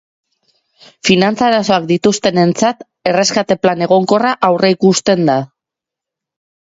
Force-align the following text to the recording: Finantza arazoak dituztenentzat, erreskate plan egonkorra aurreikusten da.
Finantza 1.09 1.43
arazoak 1.47 1.85
dituztenentzat, 1.91 2.81
erreskate 3.11 3.59
plan 3.67 3.85
egonkorra 3.89 4.35
aurreikusten 4.51 5.23
da. 5.33 5.37